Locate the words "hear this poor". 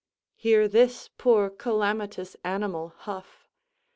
0.33-1.51